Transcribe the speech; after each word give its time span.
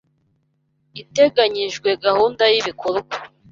iteganyijwe 1.01 1.89
gahunda 2.05 2.43
y 2.53 2.55
ibikorwa 2.61 3.15